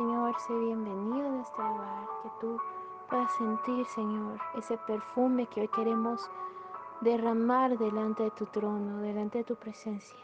[0.00, 2.58] Señor, sé bienvenido en este lugar, que tú
[3.10, 6.30] puedas sentir, Señor, ese perfume que hoy queremos
[7.02, 10.18] derramar delante de tu trono, delante de tu presencia.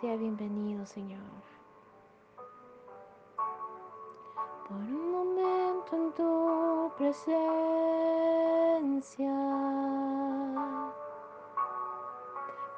[0.00, 1.24] Sea bienvenido, Señor.
[4.68, 7.34] Por un momento en tu presencia,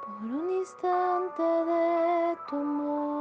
[0.00, 3.17] por un instante de tu amor,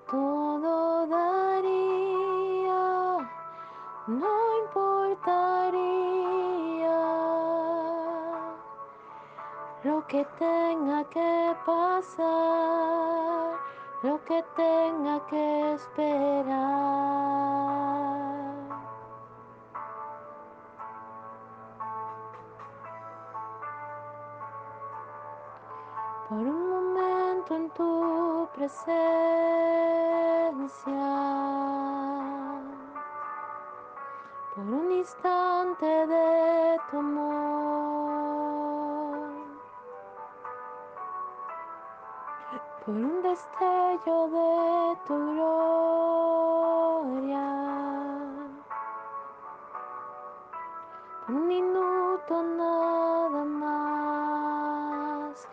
[0.09, 2.83] todo daría,
[4.07, 5.74] no importaría
[9.83, 13.54] lo que tenga que pasar,
[14.05, 16.55] lo que tenga que esperar.
[26.29, 28.95] Por un momento en tu presencia,
[34.55, 37.54] por un instante de tu amor,
[42.85, 47.46] por un destello de tu gloria,
[51.29, 55.49] un minuto nada más,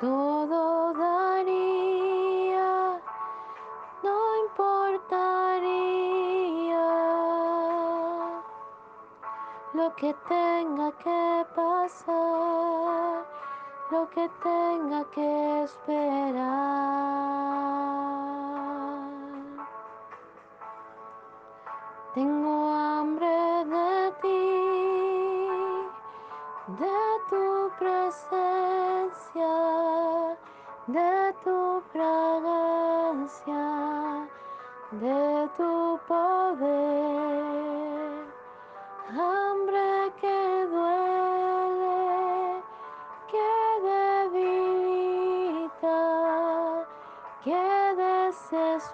[0.00, 3.00] todo daría,
[4.02, 5.22] no importaría
[9.74, 13.31] lo que tenga que pasar,
[13.92, 16.48] lo que tenga que esperar.
[22.14, 24.44] Tengo hambre de ti,
[26.80, 27.44] de tu
[27.80, 29.54] presencia,
[30.86, 33.64] de tu fragancia,
[34.92, 37.02] de tu poder.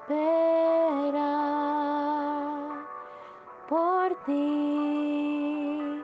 [0.09, 1.35] Desespera
[3.69, 6.03] por ti.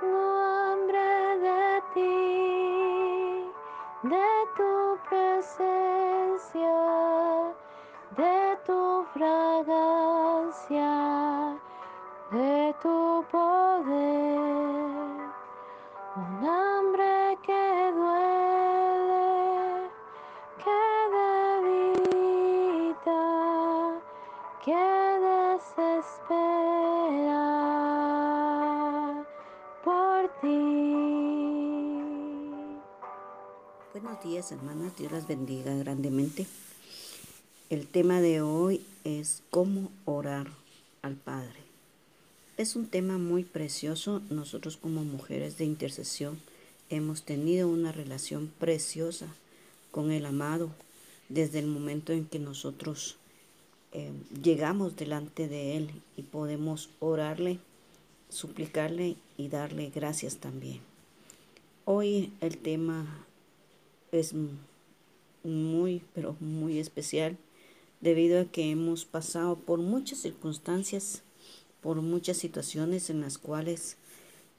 [0.00, 3.52] Tengo hambre de ti,
[4.02, 6.76] de tu presencia,
[8.16, 10.92] de tu fragancia,
[12.32, 13.73] de tu poder.
[33.92, 36.46] Buenos días hermanas, Dios las bendiga grandemente.
[37.70, 40.48] El tema de hoy es cómo orar
[41.02, 41.60] al Padre.
[42.56, 44.20] Es un tema muy precioso.
[44.30, 46.38] Nosotros como mujeres de intercesión
[46.90, 49.28] hemos tenido una relación preciosa
[49.90, 50.70] con el amado
[51.28, 53.16] desde el momento en que nosotros
[53.94, 54.10] eh,
[54.42, 57.60] llegamos delante de Él y podemos orarle,
[58.28, 60.80] suplicarle y darle gracias también.
[61.84, 63.24] Hoy el tema
[64.10, 64.34] es
[65.44, 67.36] muy, pero muy especial
[68.00, 71.22] debido a que hemos pasado por muchas circunstancias,
[71.80, 73.96] por muchas situaciones en las cuales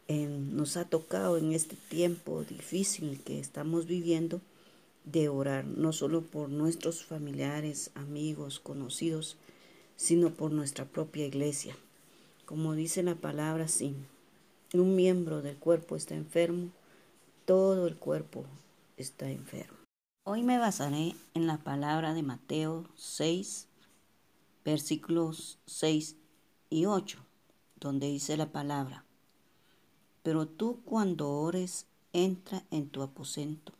[0.07, 4.39] eh, nos ha tocado en este tiempo difícil que estamos viviendo
[5.05, 9.37] de orar, no solo por nuestros familiares, amigos, conocidos,
[9.95, 11.75] sino por nuestra propia iglesia.
[12.45, 13.95] Como dice la palabra, si
[14.73, 16.69] un miembro del cuerpo está enfermo,
[17.45, 18.45] todo el cuerpo
[18.97, 19.77] está enfermo.
[20.23, 23.67] Hoy me basaré en la palabra de Mateo 6,
[24.63, 26.15] versículos 6
[26.71, 27.19] y 8,
[27.79, 29.05] donde dice la palabra,
[30.23, 33.73] pero tú cuando ores, entra en tu aposento,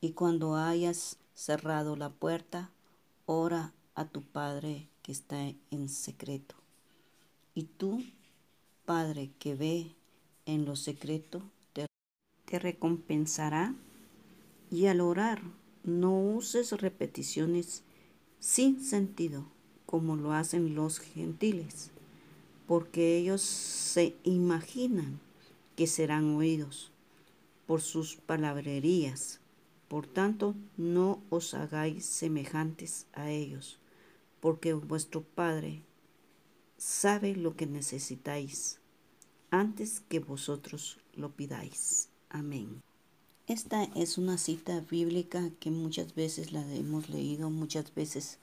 [0.00, 2.70] y cuando hayas cerrado la puerta,
[3.26, 6.54] ora a tu Padre que está en secreto.
[7.54, 8.04] Y tú,
[8.84, 9.94] Padre que ve
[10.44, 11.86] en lo secreto, te,
[12.44, 13.74] te recompensará
[14.70, 15.42] y al orar,
[15.84, 17.82] no uses repeticiones
[18.40, 19.44] sin sentido
[19.86, 21.90] como lo hacen los gentiles,
[22.66, 25.20] porque ellos se imaginan
[25.76, 26.90] que serán oídos
[27.66, 29.40] por sus palabrerías.
[29.88, 33.78] Por tanto, no os hagáis semejantes a ellos,
[34.40, 35.82] porque vuestro Padre
[36.76, 38.80] sabe lo que necesitáis
[39.50, 42.08] antes que vosotros lo pidáis.
[42.30, 42.82] Amén.
[43.46, 48.38] Esta es una cita bíblica que muchas veces la hemos leído, muchas veces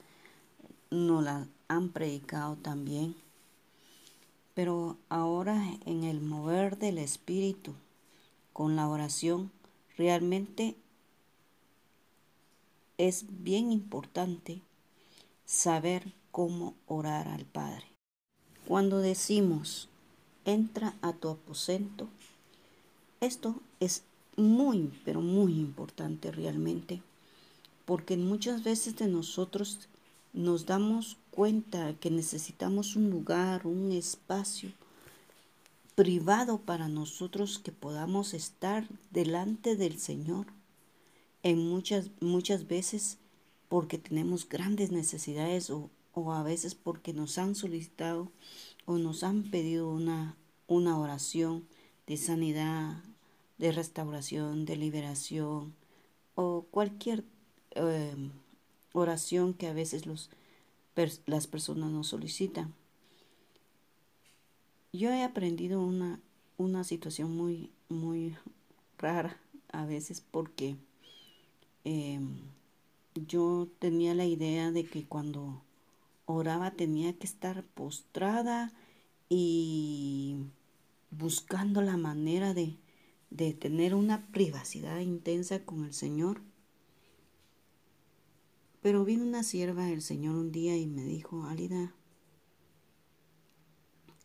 [0.91, 3.15] no la han predicado también.
[4.53, 7.73] Pero ahora en el mover del Espíritu,
[8.53, 9.51] con la oración,
[9.97, 10.77] realmente
[12.97, 14.61] es bien importante
[15.45, 17.85] saber cómo orar al Padre.
[18.67, 19.89] Cuando decimos,
[20.45, 22.07] entra a tu aposento,
[23.21, 24.03] esto es
[24.35, 27.01] muy, pero muy importante realmente,
[27.85, 29.87] porque muchas veces de nosotros
[30.33, 34.71] nos damos cuenta que necesitamos un lugar, un espacio
[35.95, 40.47] privado para nosotros que podamos estar delante del Señor.
[41.43, 43.17] En muchas, muchas veces
[43.67, 48.31] porque tenemos grandes necesidades o, o a veces porque nos han solicitado
[48.85, 50.37] o nos han pedido una,
[50.67, 51.67] una oración
[52.07, 53.03] de sanidad,
[53.57, 55.73] de restauración, de liberación
[56.35, 57.23] o cualquier
[57.71, 58.31] em,
[58.93, 60.29] oración que a veces los,
[61.25, 62.73] las personas nos solicitan.
[64.91, 66.19] Yo he aprendido una,
[66.57, 68.35] una situación muy, muy
[68.97, 69.37] rara
[69.71, 70.75] a veces porque
[71.83, 72.37] em,
[73.15, 75.61] yo tenía la idea de que cuando
[76.25, 78.71] oraba tenía que estar postrada
[79.29, 80.37] y
[81.11, 82.77] buscando la manera de,
[83.29, 86.41] de tener una privacidad intensa con el Señor.
[88.81, 91.93] Pero vino una sierva del Señor un día y me dijo, Alida,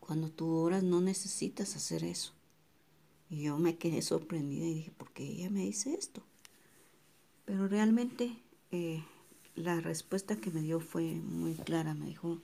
[0.00, 2.32] cuando tú oras no necesitas hacer eso.
[3.30, 6.22] Y yo me quedé sorprendida y dije, ¿por qué ella me dice esto?
[7.48, 8.36] Pero realmente
[8.72, 9.02] eh,
[9.56, 11.94] la respuesta que me dio fue muy clara.
[11.94, 12.36] Me dijo,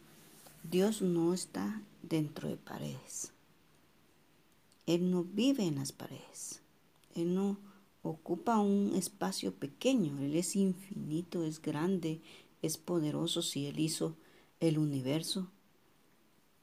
[0.62, 3.30] Dios no está dentro de paredes.
[4.86, 6.62] Él no vive en las paredes.
[7.14, 7.58] Él no
[8.02, 10.18] ocupa un espacio pequeño.
[10.20, 12.22] Él es infinito, es grande,
[12.62, 13.42] es poderoso.
[13.42, 14.16] Si Él hizo
[14.58, 15.50] el universo,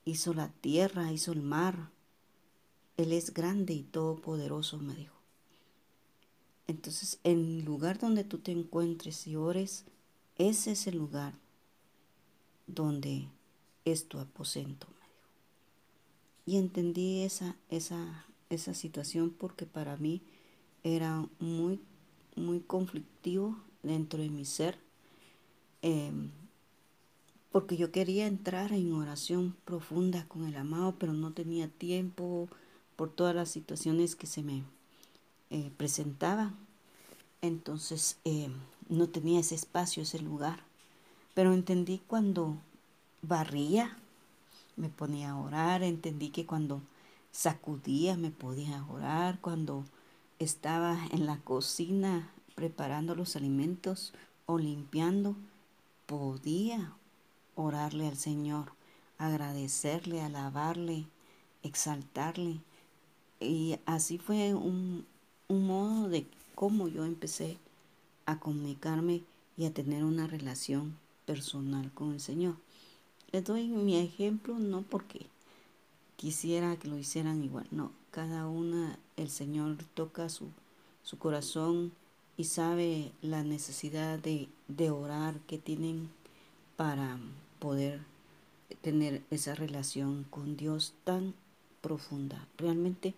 [0.03, 1.91] hizo la tierra, hizo el mar.
[2.97, 5.20] Él es grande y todopoderoso, me dijo.
[6.71, 9.83] Entonces, en el lugar donde tú te encuentres y ores,
[10.37, 11.33] ese es el lugar
[12.65, 13.27] donde
[13.83, 15.29] es tu aposento, me dijo.
[16.45, 20.21] Y entendí esa, esa, esa situación porque para mí
[20.85, 21.81] era muy,
[22.37, 24.79] muy conflictivo dentro de mi ser,
[25.81, 26.31] em,
[27.51, 32.47] porque yo quería entrar en oración profunda con el amado, pero no tenía tiempo
[32.95, 34.63] por todas las situaciones que se me
[35.49, 36.60] eh, presentaban.
[37.41, 38.53] Entonces em,
[38.89, 40.59] no tenía ese espacio, ese lugar.
[41.33, 42.57] Pero entendí cuando
[43.21, 43.97] barría,
[44.75, 46.81] me ponía a orar, entendí que cuando
[47.31, 49.85] sacudía me podía orar, cuando
[50.39, 54.13] estaba en la cocina preparando los alimentos
[54.45, 55.35] o limpiando,
[56.05, 56.93] podía
[57.55, 58.73] orarle al Señor,
[59.17, 61.05] agradecerle, alabarle,
[61.63, 62.59] exaltarle.
[63.39, 65.05] Y así fue un,
[65.47, 66.27] un modo de
[66.61, 67.57] cómo yo empecé
[68.27, 69.23] a comunicarme
[69.57, 72.53] y a tener una relación personal con el Señor.
[73.31, 75.25] Les doy mi ejemplo no porque
[76.17, 80.49] quisiera que lo hicieran igual, no, cada una el Señor toca su,
[81.01, 81.93] su corazón
[82.37, 86.11] y sabe la necesidad de, de orar que tienen
[86.77, 87.17] para
[87.57, 88.01] poder
[88.83, 91.33] tener esa relación con Dios tan
[91.81, 92.47] profunda.
[92.59, 93.15] Realmente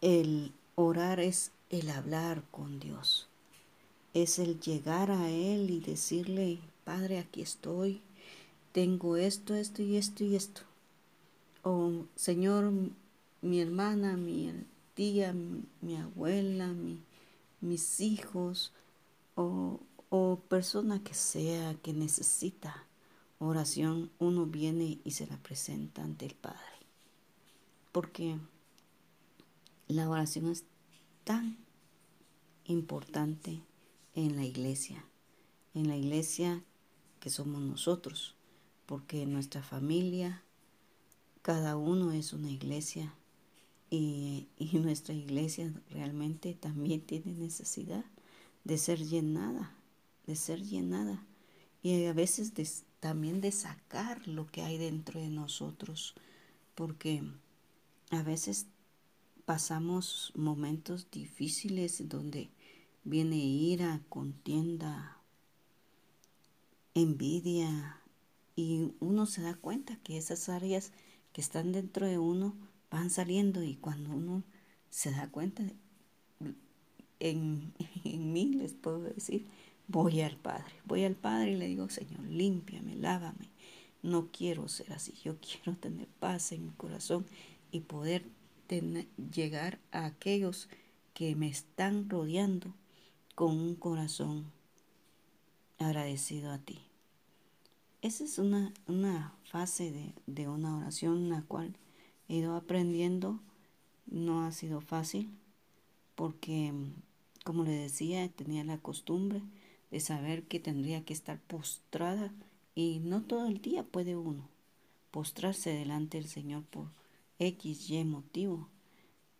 [0.00, 3.28] el orar es el hablar con Dios,
[4.14, 8.00] es el llegar a Él y decirle, Padre, aquí estoy,
[8.72, 10.62] tengo esto, esto y esto y esto.
[11.62, 12.72] O Señor,
[13.42, 14.52] mi hermana, mi
[14.94, 15.34] tía,
[15.80, 16.74] mi, abuela,
[17.60, 18.72] mis hijos
[19.34, 22.84] o, o persona que sea que necesita
[23.38, 26.58] oración, uno viene y se la presenta ante el Padre.
[27.92, 28.38] Porque
[29.86, 30.64] la oración es
[31.28, 31.58] tan
[32.64, 33.60] importante
[34.14, 35.04] en la iglesia,
[35.74, 36.64] en la iglesia
[37.20, 38.34] que somos nosotros,
[38.86, 40.42] porque nuestra familia,
[41.42, 43.12] cada uno es una iglesia
[43.90, 48.06] y, nuestra iglesia realmente también tiene necesidad
[48.64, 49.76] de ser llenada,
[50.26, 51.26] de ser llenada
[51.82, 52.54] y a veces
[53.00, 56.14] también de sacar lo que hay dentro de nosotros,
[56.74, 57.22] porque
[58.08, 58.66] a veces
[59.48, 62.50] pasamos momentos difíciles donde
[63.02, 65.22] viene ira, contienda,
[66.92, 67.98] envidia,
[68.56, 70.92] y uno se da cuenta que esas áreas
[71.32, 72.56] que están dentro de uno
[72.90, 74.44] van saliendo y cuando uno
[74.90, 75.62] se da cuenta,
[77.18, 77.72] en,
[78.04, 79.46] en mí les puedo decir,
[79.86, 83.48] voy al Padre, voy al Padre y le digo, Señor, límpiame, lávame.
[84.02, 87.24] No quiero ser así, yo quiero tener paz en mi corazón
[87.72, 88.26] y poder
[89.32, 90.68] llegar a aquellos
[91.14, 92.74] que me están rodeando
[93.34, 94.52] con un corazón
[95.78, 96.80] agradecido a ti.
[98.02, 101.74] Esa es una, una fase de, de una oración en la cual
[102.28, 103.40] he ido aprendiendo.
[104.06, 105.30] No ha sido fácil
[106.14, 106.72] porque,
[107.44, 109.42] como le decía, tenía la costumbre
[109.90, 112.32] de saber que tendría que estar postrada
[112.74, 114.48] y no todo el día puede uno
[115.10, 116.97] postrarse delante del Señor por
[117.38, 118.68] X, Y motivo,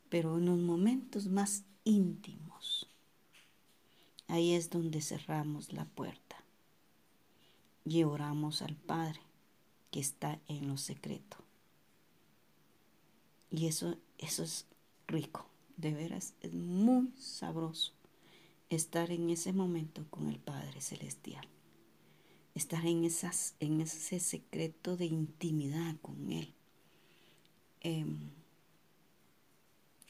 [0.08, 2.88] pero en los momentos más íntimos,
[4.26, 6.36] ahí es donde cerramos la puerta
[7.84, 9.20] y oramos al Padre
[9.90, 11.38] que está en lo secreto.
[13.50, 14.66] Y eso, eso es
[15.06, 17.92] rico, de veras, es muy sabroso
[18.68, 21.46] estar en ese momento con el Padre Celestial.
[22.54, 26.52] Estar en, esas, en ese secreto de intimidad con Él.
[27.80, 28.30] Em,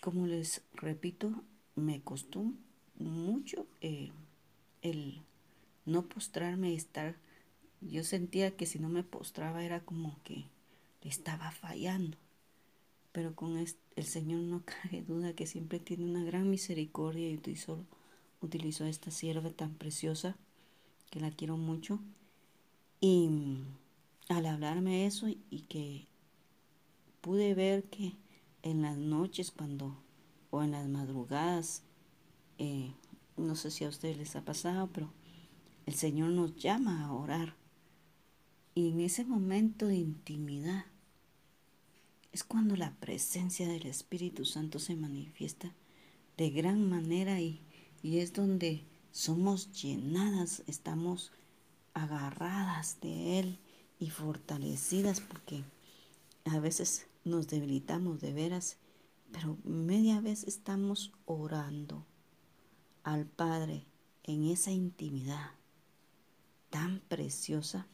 [0.01, 1.43] como les repito,
[1.77, 2.53] me costó
[2.97, 4.11] mucho eh,
[4.83, 5.23] el
[5.87, 7.17] no postrarme estar.
[7.81, 10.45] Yo sentía que si no me postraba era como que
[11.03, 12.17] le estaba fallando.
[13.13, 17.85] Pero con el Señor no cabe duda que siempre tiene una gran misericordia y utilizó,
[18.41, 20.37] utilizó esta sierva tan preciosa
[21.11, 22.01] que la quiero mucho.
[23.01, 23.29] Y
[24.29, 26.08] al hablarme eso y que
[27.21, 28.17] pude ver que
[28.63, 29.97] en las noches cuando
[30.51, 31.83] o en las madrugadas,
[32.59, 32.93] eh,
[33.37, 35.13] no sé si a ustedes les ha pasado, pero
[35.87, 37.57] el Señor nos llama a orar.
[38.75, 40.87] Y en ese momento de intimidad
[42.33, 45.75] es cuando la presencia del Espíritu Santo se manifiesta
[46.37, 47.61] de gran manera y,
[48.03, 51.33] y es donde somos llenadas, estamos
[51.95, 53.59] agarradas de Él
[53.99, 55.65] y fortalecidas porque
[56.45, 58.79] a veces nos debilitamos de veras,
[59.33, 62.07] pero media vez estamos orando
[63.03, 63.87] al Padre
[64.25, 65.53] en esa intimidad
[66.71, 67.87] tan preciosa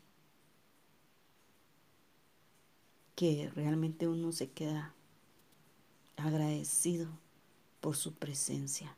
[3.15, 4.95] que realmente uno se queda
[6.17, 7.09] agradecido
[7.81, 8.97] por su presencia.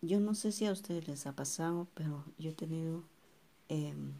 [0.00, 3.04] Yo no sé si a ustedes les ha pasado, pero yo he tenido
[3.68, 4.14] em,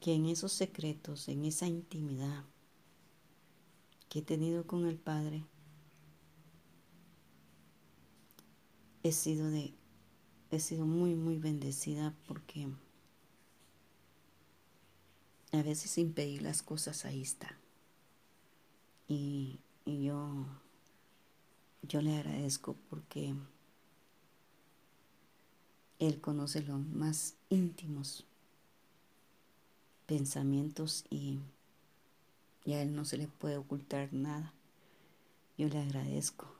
[0.00, 2.44] que en esos secretos, en esa intimidad,
[4.08, 5.44] que he tenido con el Padre,
[9.02, 9.74] he sido de
[10.50, 12.68] he sido muy muy bendecida porque
[15.52, 17.58] a veces sin pedir las cosas ahí está.
[19.08, 20.46] Y, y yo
[21.82, 23.34] yo le agradezco porque
[25.98, 28.24] él conoce los más íntimos
[30.06, 31.38] pensamientos y
[32.68, 34.52] y a Él no se le puede ocultar nada.
[35.56, 36.54] Yo le agradezco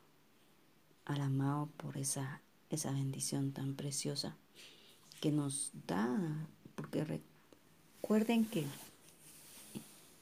[1.04, 4.34] al amado por esa, esa bendición tan preciosa
[5.20, 8.64] que nos da, porque recuerden que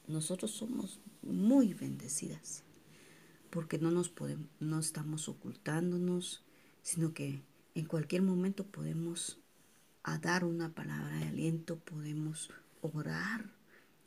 [0.09, 2.63] nosotros somos muy bendecidas,
[3.49, 6.43] porque no nos podemos, no estamos ocultándonos,
[6.81, 7.39] sino que
[7.75, 9.37] en cualquier momento podemos
[10.03, 12.49] a dar una palabra de aliento, podemos
[12.81, 13.56] orar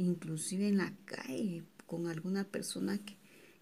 [0.01, 3.17] inclusive en la calle con alguna persona que,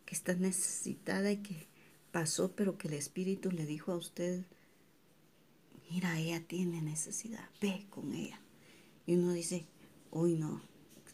[0.05, 1.67] que está necesitada y que
[2.13, 4.45] pasó, pero que el Espíritu le dijo a usted,
[5.91, 8.41] mira, ella tiene necesidad, ve con ella.
[9.07, 9.67] Y uno dice,
[10.11, 10.63] hoy no,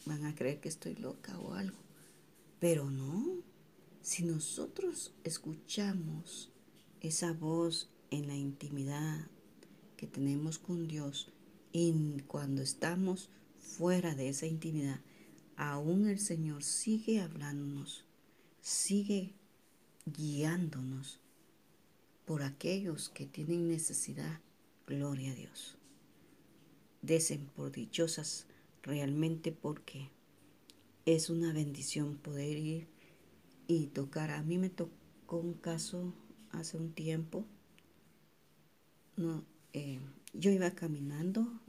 [0.05, 1.79] van a creer que estoy loca o algo.
[2.61, 3.39] Pero no,
[4.03, 6.51] si nosotros escuchamos
[7.01, 9.27] esa voz en la intimidad
[9.97, 11.33] que tenemos con Dios
[11.73, 15.01] y cuando estamos fuera de esa intimidad,
[15.57, 18.05] aún el Señor sigue hablándonos,
[18.61, 19.35] sigue
[20.07, 21.21] guiándonos
[22.25, 24.41] por aquellos que tienen necesidad.
[24.87, 25.77] Gloria a Dios.
[27.03, 28.47] Desen por dichosas
[28.83, 30.11] realmente porque
[31.07, 32.87] es una bendición poder ir
[33.67, 34.31] y tocar.
[34.31, 36.15] A mí me tocó un caso
[36.51, 37.45] hace un tiempo.
[39.17, 40.01] No, eh,
[40.33, 41.61] yo iba caminando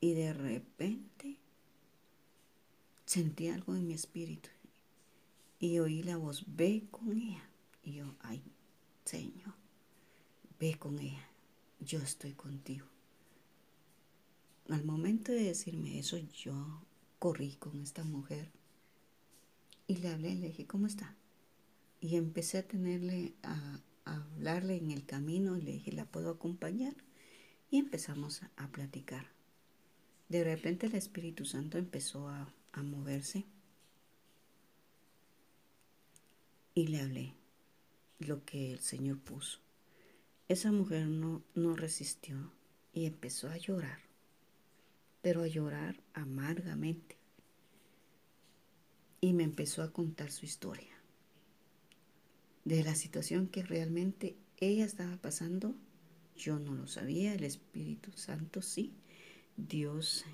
[0.00, 1.38] y de repente
[3.06, 4.50] sentí algo en mi espíritu
[5.58, 7.42] y oí la voz, ve con ella.
[7.82, 8.42] Y yo, ay,
[9.04, 9.54] Señor,
[10.58, 11.28] ve con ella,
[11.80, 12.86] yo estoy contigo.
[14.68, 16.82] Al momento de decirme eso, yo
[17.18, 18.50] corrí con esta mujer
[19.86, 21.14] y le hablé, le dije, ¿cómo está?
[22.00, 26.94] Y empecé a tenerle, a, hablarle en el camino le dije, ¿la puedo acompañar?
[27.70, 29.28] Y empezamos a, platicar.
[30.28, 33.44] De repente el Espíritu Santo empezó a, a moverse
[36.74, 37.34] y le hablé
[38.18, 39.58] lo que el Señor puso.
[40.48, 42.52] Esa mujer no, no resistió
[42.92, 43.98] y empezó a llorar,
[45.22, 47.16] pero a llorar amargamente.
[49.20, 50.94] Y me empezó a contar su historia
[52.64, 55.74] de la situación que realmente ella estaba pasando.
[56.36, 58.92] Yo no lo sabía, el Espíritu Santo sí.
[59.56, 60.24] Dios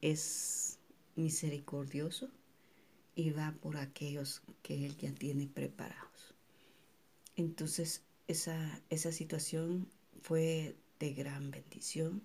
[0.00, 0.80] es
[1.16, 2.30] misericordioso
[3.14, 6.34] y va por aquellos que Él ya tiene preparados.
[7.36, 9.88] Entonces esa, esa situación
[10.22, 12.22] fue de gran bendición.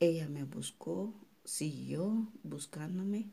[0.00, 1.12] Ella me buscó,
[1.44, 3.30] siguió buscándome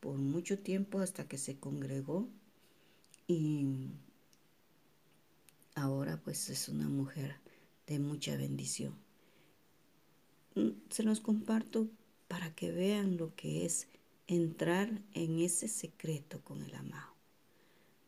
[0.00, 2.28] por mucho tiempo hasta que se congregó
[3.26, 3.66] y
[5.74, 7.36] ahora pues es una mujer
[7.86, 8.94] de mucha bendición.
[10.54, 11.88] Mm, se los comparto
[12.30, 13.88] para que vean lo que es
[14.28, 17.12] entrar en ese secreto con el amado.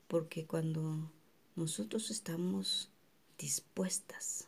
[0.07, 1.11] Porque cuando
[1.57, 2.88] nosotros estamos
[3.37, 4.47] dispuestas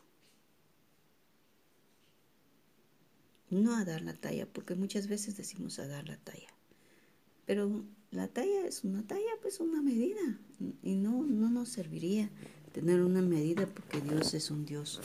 [3.49, 6.47] no a dar la talla, porque muchas veces decimos a dar la talla,
[7.45, 10.39] pero la talla es una talla, pues una medida,
[10.83, 12.29] y no, no nos serviría
[12.71, 15.01] tener una medida porque Dios es un Dios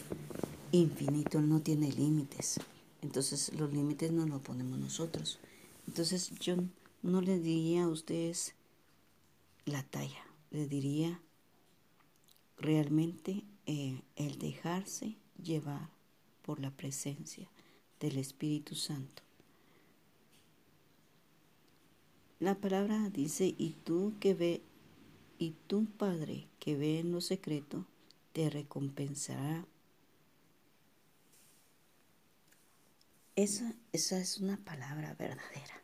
[0.71, 2.61] infinito, no tiene límites.
[3.03, 5.39] Entonces los límites no los ponemos nosotros.
[5.87, 6.57] Entonces yo
[7.03, 8.55] no le diría a ustedes
[9.65, 11.21] la talla, le diría
[12.59, 15.89] realmente eh, el dejarse llevar
[16.43, 17.49] por la presencia
[18.01, 19.23] del Espíritu Santo.
[22.39, 24.63] La palabra dice, y tú que ve,
[25.39, 27.85] y tu Padre que ve en lo secreto,
[28.33, 29.67] te recompensará.
[33.43, 35.83] Esa, es una palabra verdadera.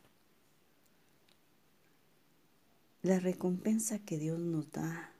[3.00, 5.10] La recompensa que Dios nos da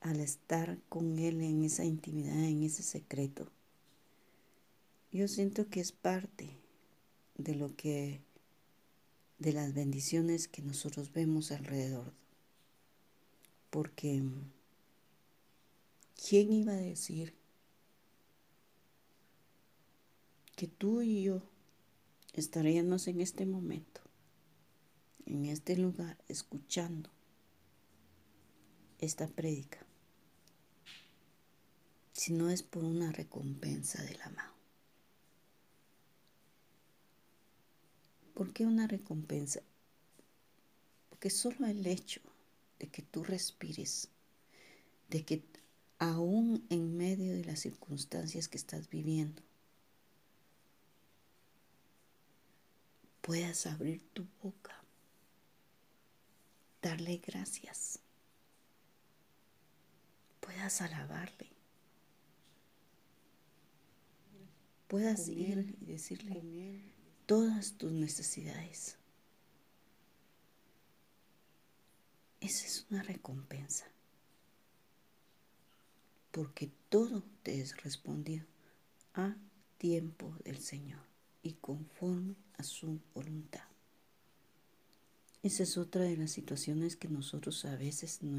[0.00, 3.48] al estar con Él en esa intimidad, en ese secreto,
[5.10, 6.56] yo siento que es parte
[7.36, 8.20] de lo que,
[9.40, 12.12] de las bendiciones que nosotros vemos alrededor.
[13.70, 14.22] Porque,
[16.14, 17.34] ¿quién iba a decir
[20.62, 21.42] que tú y yo
[22.34, 24.00] estaríamos en este momento
[25.26, 27.10] en este lugar escuchando
[29.00, 29.84] esta prédica,
[32.12, 34.54] si no es por una recompensa del amado.
[38.32, 39.62] ¿Por qué una recompensa?
[41.08, 42.20] Porque solo el hecho
[42.78, 44.10] de que tú respires,
[45.10, 45.42] de que
[45.98, 49.42] aún en medio de las circunstancias que estás viviendo,
[53.22, 54.82] puedas abrir tu boca
[56.82, 58.00] darle gracias,
[60.40, 61.48] puedas alabarle,
[64.88, 66.82] puedas ir y decirle
[67.26, 68.98] todas tus necesidades.
[72.40, 73.86] Esa es una recompensa,
[76.32, 78.44] porque todo te es respondido
[79.14, 79.36] a
[79.78, 81.00] tiempo del Señor
[81.44, 83.64] y conforme su voluntad.
[85.42, 88.38] Esa es otra de las situaciones que nosotros a veces no,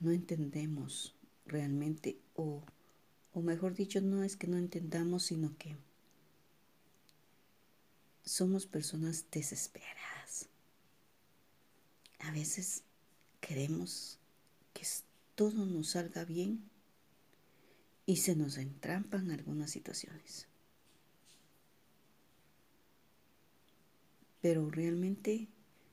[0.00, 2.62] no entendemos realmente o,
[3.32, 5.76] o mejor dicho, no es que no entendamos, sino que
[8.24, 10.48] somos personas desesperadas.
[12.20, 12.82] A veces
[13.40, 14.18] queremos
[14.72, 14.86] que
[15.34, 16.68] todo nos salga bien
[18.06, 20.47] y se nos entrampan algunas situaciones.
[24.40, 25.48] Pero realmente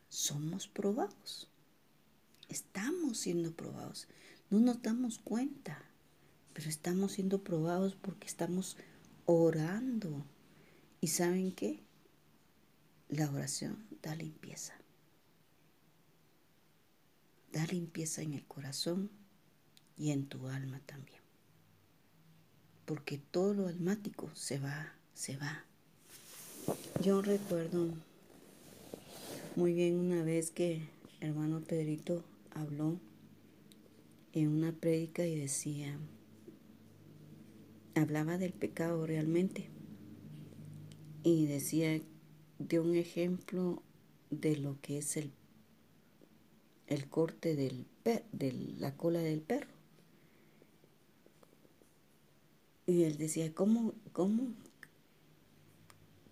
[0.10, 1.50] somos probados.
[2.48, 4.08] Estamos siendo probados.
[4.50, 5.82] No nos damos cuenta,
[6.54, 8.78] pero estamos siendo probados porque estamos
[9.26, 10.26] orando.
[11.02, 11.82] ¿Y saben qué?
[13.10, 14.74] La oración da limpieza.
[17.52, 19.10] Da limpieza en el corazón
[19.98, 21.22] y en tu alma también.
[22.86, 25.66] Porque todo lo almático se va, se va.
[27.02, 27.90] Yo recuerdo
[29.56, 30.82] muy bien una vez que
[31.22, 33.00] hermano Pedrito habló
[34.34, 35.98] en una prédica y decía,
[37.96, 39.70] hablaba del pecado realmente
[41.24, 42.02] y decía
[42.60, 43.82] de un ejemplo
[44.30, 45.32] de lo que es el,
[46.88, 49.74] el corte del de la cola del perro.
[52.86, 54.54] Y él decía, ¿cómo, ¿cómo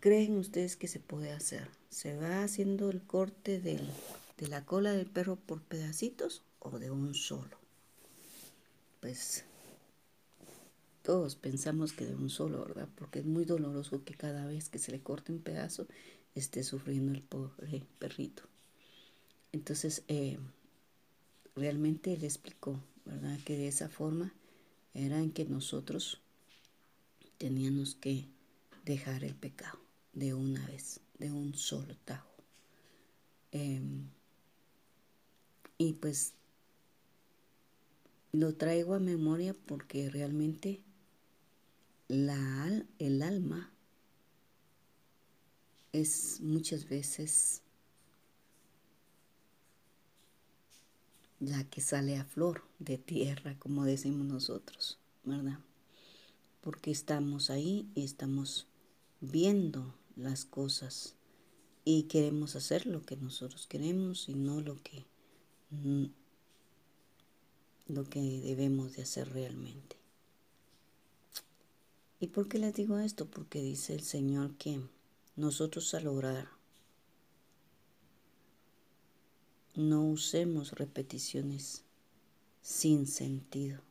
[0.04, 1.70] creen ustedes que se puede hacer?
[1.90, 3.80] ¿Se va haciendo el corte de
[4.50, 7.58] la cola del perro por pedacitos o de un solo?
[9.00, 9.46] Pues
[11.04, 12.90] todos pensamos que de un solo, ¿verdad?
[12.98, 15.88] Porque es muy doloroso que cada vez que se le corte un pedazo
[16.36, 18.44] esté sufriendo el pobre perrito.
[19.54, 20.38] Entonces, eh,
[21.56, 23.40] realmente él explicó, ¿verdad?
[23.46, 24.34] Que de esa forma
[24.94, 26.20] era en que nosotros
[27.38, 28.28] teníamos que
[28.84, 29.83] dejar el pecado
[30.14, 32.34] de una vez, de un solo tajo.
[33.52, 34.10] Em,
[35.78, 36.34] y pues
[38.32, 40.82] lo traigo a memoria porque realmente
[42.08, 43.72] la, el alma
[45.92, 47.62] es muchas veces
[51.40, 55.60] la que sale a flor de tierra, como decimos nosotros, ¿verdad?
[56.62, 58.68] Porque estamos ahí y estamos
[59.20, 61.16] viendo las cosas
[61.86, 65.06] y queremos hacer lo que nosotros queremos y no lo que
[67.88, 69.98] lo que debemos de hacer realmente.
[72.20, 73.26] ¿Y por qué les digo esto?
[73.26, 74.80] Porque dice el Señor que
[75.36, 76.48] nosotros al orar
[79.76, 81.84] no usemos repeticiones
[82.62, 83.82] sin sentido,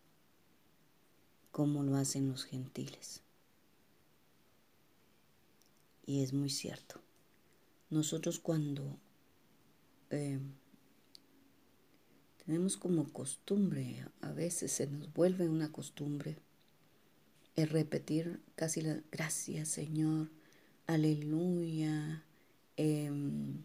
[1.51, 3.21] como lo hacen los gentiles.
[6.05, 7.01] Y es muy cierto.
[7.91, 8.99] Nosotros cuando
[10.11, 10.41] eh,
[12.45, 16.39] tenemos como costumbre, a veces se nos vuelve una costumbre,
[17.55, 20.31] el repetir casi la gracias Señor,
[20.87, 22.25] aleluya,
[22.77, 23.63] em,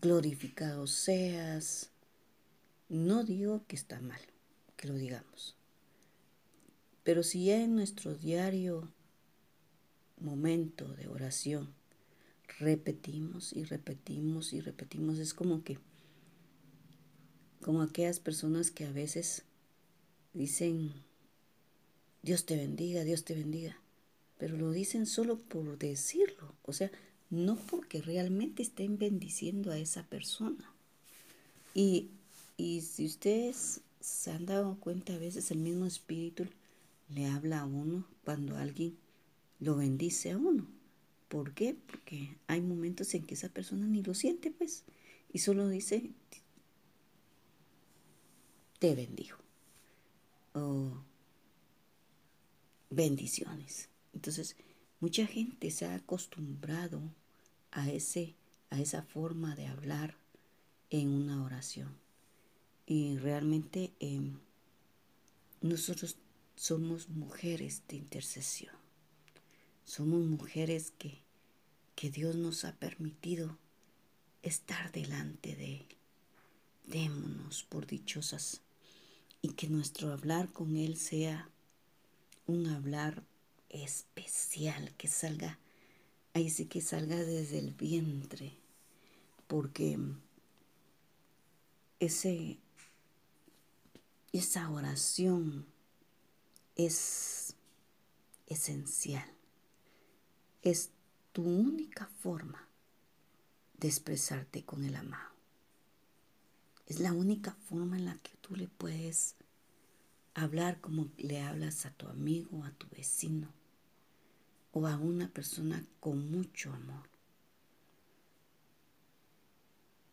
[0.00, 1.90] glorificado seas.
[2.88, 4.20] No digo que está mal,
[4.76, 5.56] que lo digamos.
[7.04, 8.92] Pero si ya en nuestro diario
[10.22, 11.74] momento de oración
[12.58, 15.78] repetimos y repetimos y repetimos, es como que,
[17.60, 19.42] como aquellas personas que a veces
[20.32, 20.92] dicen,
[22.22, 23.76] Dios te bendiga, Dios te bendiga,
[24.38, 26.90] pero lo dicen solo por decirlo, o sea,
[27.30, 30.72] no porque realmente estén bendiciendo a esa persona.
[31.74, 32.10] Y,
[32.58, 36.44] y si ustedes se han dado cuenta, a veces el mismo espíritu
[37.08, 38.96] le habla a uno cuando alguien
[39.62, 40.66] lo bendice a uno.
[41.28, 41.74] ¿Por qué?
[41.74, 44.84] Porque hay momentos en que esa persona ni lo siente, pues,
[45.32, 46.10] y solo dice,
[48.80, 49.38] te bendigo.
[50.54, 50.92] O
[52.90, 53.88] bendiciones.
[54.12, 54.56] Entonces,
[55.00, 57.00] mucha gente se ha acostumbrado
[57.70, 58.34] a, ese,
[58.68, 60.16] a esa forma de hablar
[60.90, 61.96] en una oración.
[62.84, 64.40] Y realmente em,
[65.60, 66.16] nosotros
[66.56, 68.81] somos mujeres de intercesión.
[69.94, 71.18] Somos mujeres que,
[71.94, 73.58] que Dios nos ha permitido
[74.40, 75.86] estar delante de Él.
[76.86, 78.62] Démonos por dichosas
[79.42, 81.50] y que nuestro hablar con Él sea
[82.46, 83.22] un hablar
[83.68, 85.58] especial, que salga,
[86.32, 88.56] ahí sí que salga desde el vientre,
[89.46, 89.98] porque
[92.00, 92.56] ese,
[94.32, 95.66] esa oración
[96.76, 97.56] es
[98.46, 99.30] esencial,
[100.62, 100.90] es
[101.32, 102.68] tu única forma
[103.78, 105.32] de expresarte con el amado.
[106.86, 109.34] Es la única forma en la que tú le puedes
[110.34, 113.48] hablar como le hablas a tu amigo, a tu vecino
[114.72, 117.08] o a una persona con mucho amor.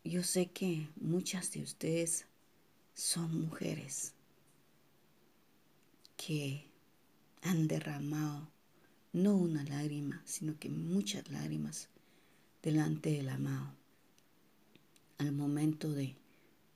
[0.02, 2.26] Yo sé que muchas de ustedes
[2.94, 4.14] son mujeres
[6.16, 6.66] que
[7.42, 8.48] han derramado
[9.12, 11.88] no una lágrima, sino que muchas lágrimas
[12.62, 13.74] delante del amado
[15.18, 16.16] al momento de,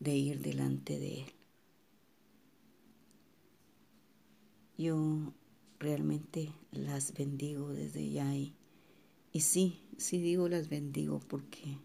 [0.00, 1.32] de ir delante de él.
[4.76, 5.32] Yo
[5.78, 8.54] realmente las bendigo desde ya y,
[9.32, 11.78] y sí, sí digo las bendigo porque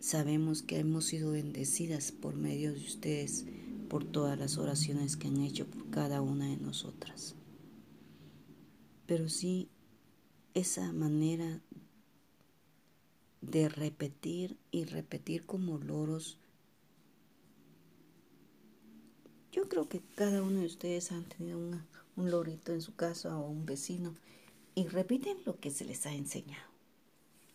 [0.00, 3.46] sabemos que hemos sido bendecidas por medio de ustedes,
[3.88, 7.36] por todas las oraciones que han hecho por cada una de nosotras.
[9.06, 9.68] Pero sí,
[10.54, 11.60] esa manera
[13.40, 16.38] de repetir y repetir como loros
[19.54, 21.60] yo creo que cada uno de ustedes han tenido
[22.16, 24.12] un lorito en su casa o un vecino
[24.74, 26.68] y repiten lo que se les ha enseñado.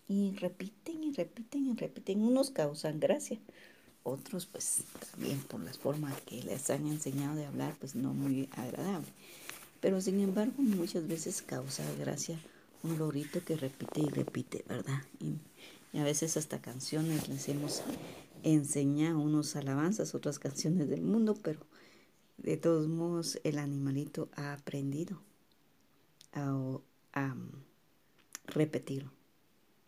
[0.08, 2.22] Y repiten y repiten y repiten.
[2.22, 3.38] Unos causan gracia,
[4.04, 8.48] otros pues también por las formas que les han enseñado de hablar pues no muy
[8.54, 9.08] agradable.
[9.82, 12.40] Pero sin embargo muchas veces causa gracia
[12.84, 15.02] un lorito que repite y repite, ¿verdad?
[15.20, 15.36] Y,
[15.98, 17.82] a veces hasta canciones les hemos
[18.44, 21.60] enseñado unos alabanzas, otras canciones del mundo, pero
[22.38, 25.20] de todos modos el animalito ha aprendido
[26.34, 26.80] a,
[27.14, 27.36] a
[28.46, 29.08] repetir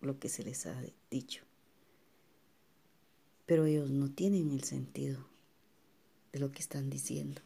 [0.01, 0.75] lo que se les ha
[1.11, 1.43] dicho
[3.51, 5.27] pero ellos no tienen el sentido
[6.31, 7.41] de lo que están diciendo.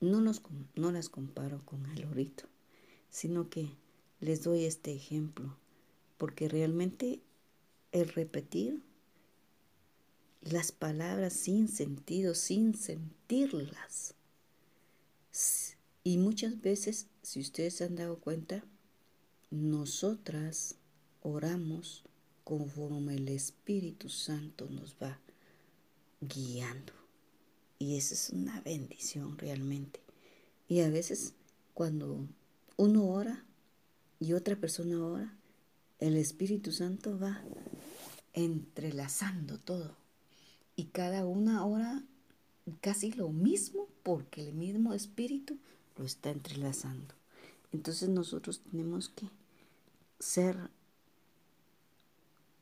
[0.00, 2.44] No, no las comparo con el lorito,
[3.10, 3.70] sino que
[4.20, 5.56] les doy este ejemplo,
[6.18, 7.20] porque realmente
[7.92, 8.82] el repetir
[10.42, 14.14] las palabras sin sentido, sin sentirlas.
[16.04, 18.64] Y muchas veces, si ustedes se han dado cuenta,
[19.50, 20.76] nosotras
[21.22, 22.04] oramos
[22.44, 25.18] conforme el Espíritu Santo nos va
[26.20, 26.95] guiando.
[27.78, 30.00] Y esa es una bendición realmente.
[30.68, 31.34] Y a veces
[31.74, 32.26] cuando
[32.76, 33.44] uno ora
[34.18, 35.36] y otra persona ora,
[35.98, 37.42] el Espíritu Santo va
[38.32, 39.94] entrelazando todo.
[40.74, 42.02] Y cada una ora
[42.80, 45.58] casi lo mismo porque el mismo Espíritu
[45.96, 47.14] lo está entrelazando.
[47.72, 49.28] Entonces nosotros tenemos que
[50.18, 50.56] ser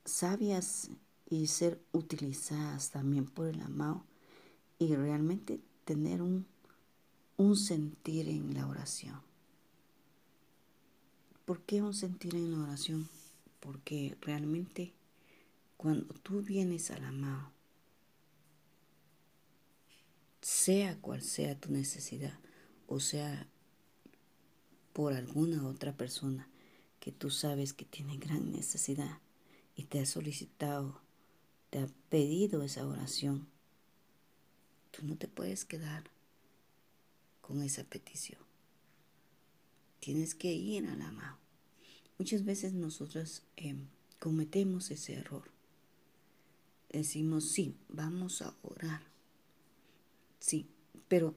[0.04, 0.90] sabias
[1.30, 4.04] y ser utilizadas también por el amado
[4.78, 6.46] y realmente tener un,
[7.36, 9.20] un sentir en la oración.
[11.44, 13.08] ¿Por qué un sentir en la oración?
[13.60, 14.92] Porque realmente
[15.76, 17.50] cuando tú vienes al amado,
[20.40, 22.38] sea cual sea tu necesidad,
[22.86, 23.46] o sea
[24.92, 26.48] por alguna otra persona
[27.00, 29.18] que tú sabes que tiene gran necesidad,
[29.76, 31.00] y te ha solicitado,
[31.70, 33.48] te ha pedido esa oración,
[34.94, 36.04] tú no te puedes quedar
[37.40, 38.40] con esa petición.
[40.00, 41.38] Tienes que ir al amado.
[42.18, 43.86] Muchas veces nosotros em,
[44.18, 45.50] cometemos ese error.
[46.90, 49.02] Decimos, sí, vamos a orar.
[50.38, 50.68] Sí,
[51.08, 51.34] pero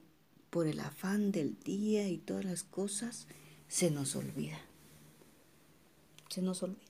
[0.49, 3.27] por el afán del día y todas las cosas,
[3.67, 4.59] se nos olvida.
[6.29, 6.81] Se nos olvida.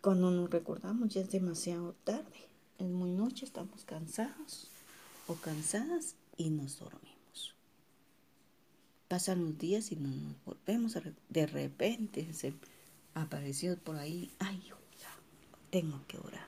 [0.00, 4.68] Cuando nos recordamos ya es demasiado tarde, es muy noche, estamos cansados
[5.26, 7.54] o cansadas y nos dormimos.
[9.08, 12.54] Pasan los días y no nos volvemos de repente se
[13.14, 14.62] apareció por ahí, ay,
[15.70, 16.46] tengo que orar.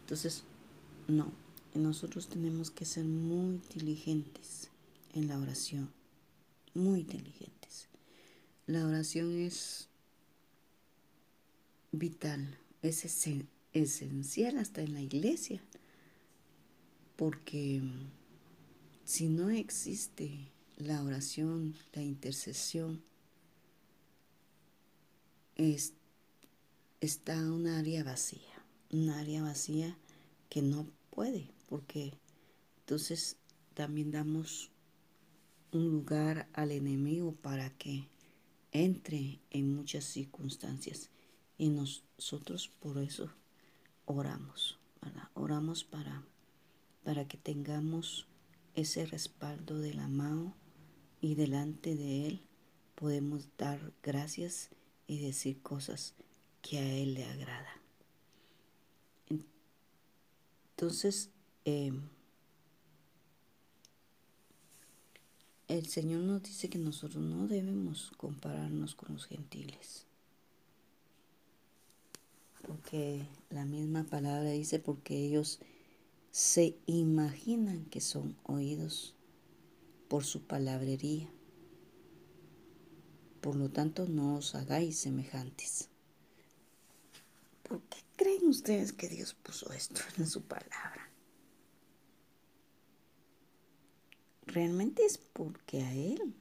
[0.00, 0.42] Entonces,
[1.08, 1.30] no,
[1.74, 4.70] nosotros tenemos que ser muy diligentes
[5.14, 5.90] en la oración,
[6.74, 7.88] muy diligentes.
[8.66, 9.88] La oración es
[11.92, 13.46] vital es esencial
[14.58, 15.62] hasta en la iglesia,
[17.16, 17.82] porque
[19.04, 23.02] si no existe la oración, la intercesión,
[25.56, 25.92] es,
[27.00, 29.96] está un área vacía, un área vacía
[30.48, 32.14] que no puede, porque
[32.80, 33.36] entonces
[33.74, 34.70] también damos
[35.72, 38.08] un lugar al enemigo para que
[38.72, 41.10] entre en muchas circunstancias.
[41.58, 43.30] Y nosotros por eso
[44.06, 45.28] oramos, ¿verdad?
[45.34, 46.22] Oramos para,
[47.04, 48.26] para que tengamos
[48.74, 50.54] ese respaldo del amado
[51.20, 52.40] y delante de Él
[52.94, 54.70] podemos dar gracias
[55.06, 56.14] y decir cosas
[56.62, 57.80] que a Él le agrada.
[60.70, 61.30] Entonces,
[61.64, 62.02] em,
[65.68, 70.06] el Señor nos dice que nosotros no debemos compararnos con los gentiles
[72.66, 75.60] porque la misma palabra dice, porque ellos
[76.32, 79.14] se imaginan que son oídos
[80.08, 81.30] por su palabrería.
[83.40, 85.88] Por lo tanto, no os hagáis semejantes.
[87.62, 91.10] ¿Por qué creen ustedes que Dios puso esto en su palabra?
[94.46, 96.34] Realmente es porque a Él,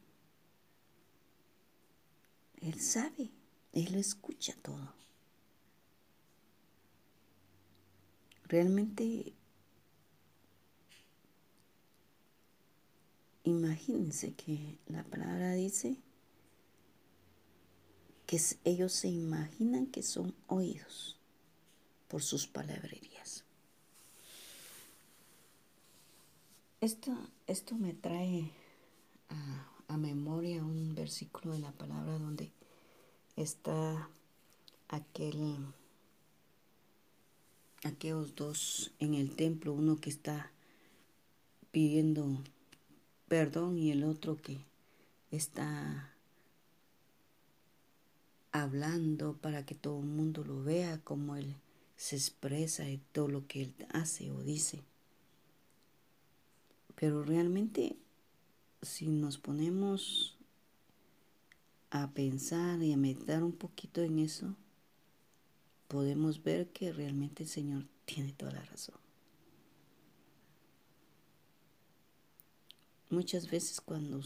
[2.61, 3.29] Él sabe,
[3.73, 5.04] Él lo escucha todo.
[8.47, 9.33] Realmente
[13.43, 15.97] imagínense que la palabra dice
[18.25, 21.19] que ellos se imaginan que son oídos
[22.07, 23.43] por sus palabrerías.
[26.81, 27.15] Esto,
[27.47, 28.51] esto me trae
[29.29, 32.51] a, a memoria un versículo de la palabra donde
[33.35, 34.09] está
[34.87, 35.65] aquel
[37.85, 40.51] aquellos dos en el templo, uno que está
[41.71, 42.41] pidiendo
[43.27, 44.59] perdón y el otro que
[45.31, 46.13] está
[48.51, 51.55] hablando para que todo el mundo lo vea como él
[51.97, 54.81] se expresa y todo lo que él hace o dice.
[56.95, 57.97] Pero realmente
[58.81, 60.37] si nos ponemos
[61.89, 64.55] a pensar y a meditar un poquito en eso,
[65.87, 68.95] podemos ver que realmente el Señor tiene toda la razón.
[73.09, 74.21] Muchas veces cuando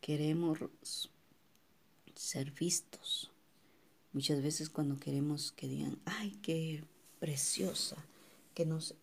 [0.00, 0.58] queremos
[2.14, 3.30] ser vistos,
[4.12, 6.84] muchas veces cuando queremos que digan, ay, qué
[7.18, 7.96] preciosa,
[8.54, 8.94] que no sé,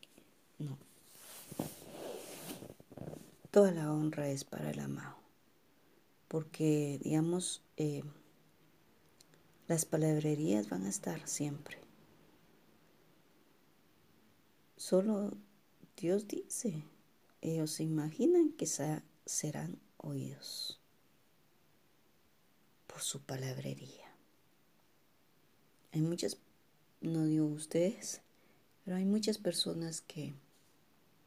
[0.60, 0.78] no.
[3.50, 5.18] Toda la honra es para el amado,
[6.28, 8.04] porque digamos, eh,
[9.72, 11.78] las palabrerías van a estar siempre.
[14.76, 15.32] Solo
[15.96, 16.84] Dios dice,
[17.40, 20.78] ellos se imaginan que serán oídos
[22.86, 24.14] por su palabrería.
[25.94, 26.36] Hay muchas,
[27.00, 28.20] no digo ustedes,
[28.84, 30.34] pero hay muchas personas que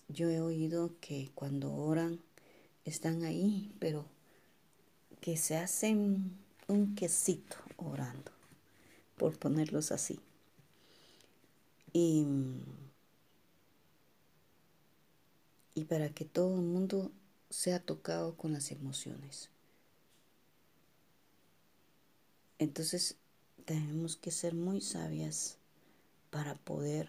[0.09, 2.21] yo he oído que cuando oran
[2.85, 4.05] están ahí, pero
[5.23, 6.37] que se hacen
[6.69, 8.34] un quesito orando
[9.17, 10.21] por ponerlos así.
[11.93, 12.27] Y,
[15.75, 17.13] y para que todo el mundo
[17.51, 19.51] sea tocado con las emociones.
[22.59, 23.17] Entonces
[23.65, 25.59] tenemos que ser muy sabias
[26.31, 27.09] para poder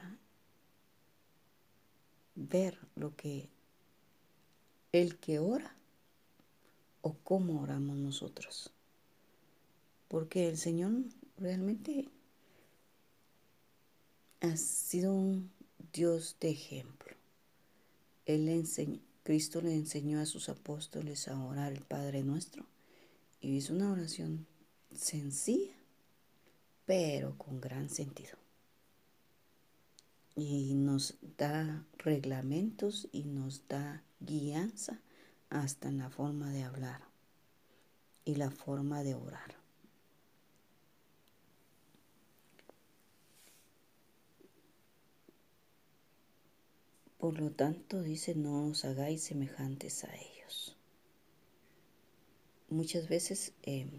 [2.35, 3.49] ver lo que
[4.91, 5.75] el que ora
[7.01, 8.71] o cómo oramos nosotros.
[10.07, 10.91] Porque el Señor
[11.37, 12.09] realmente
[14.41, 15.51] ha sido un
[15.91, 17.15] Dios de ejemplo.
[18.25, 22.65] Él enseñó, Cristo le enseñó a sus apóstoles a orar el Padre Nuestro
[23.41, 24.45] y hizo una oración
[24.93, 25.73] sencilla,
[26.85, 28.37] pero con gran sentido.
[30.35, 34.99] Y nos da reglamentos y nos da guianza
[35.49, 37.01] hasta en la forma de hablar
[38.25, 39.64] y la forma de orar.
[47.25, 50.77] Por lo tanto, dice, no os hagáis semejantes a ellos.
[52.69, 53.89] Muchas veces em,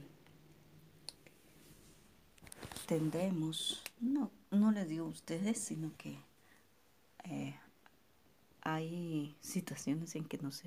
[2.86, 6.20] tendremos, no, no les digo a ustedes, sino que
[7.24, 7.56] eh,
[8.60, 10.62] hay situaciones en que nos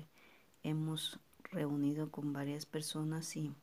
[0.62, 3.54] hemos reunido con varias personas y,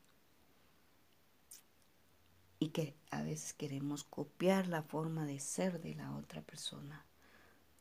[2.57, 7.05] y que a veces queremos copiar la forma de ser de la otra persona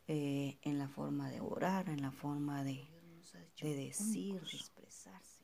[0.07, 2.87] eh, en la forma de orar, en la forma de,
[3.61, 5.43] de decir, de expresarse.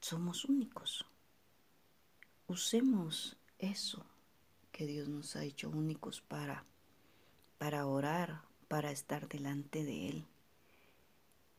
[0.00, 1.04] Somos únicos.
[2.46, 4.06] Usemos eso
[4.72, 6.64] que Dios nos ha hecho únicos para,
[7.58, 10.26] para orar, para estar delante de Él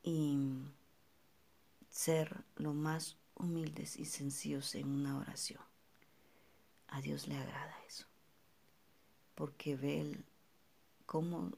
[0.03, 0.37] y
[1.89, 5.61] ser lo más humildes y sencillos en una oración.
[6.87, 8.07] A Dios le agrada eso,
[9.35, 10.25] porque ve el
[11.07, 11.51] cómo